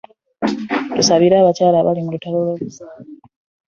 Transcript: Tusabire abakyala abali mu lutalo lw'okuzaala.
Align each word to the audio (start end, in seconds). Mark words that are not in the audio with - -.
Tusabire 0.95 1.35
abakyala 1.37 1.77
abali 1.79 1.99
mu 2.05 2.09
lutalo 2.13 2.37
lw'okuzaala. 2.45 3.01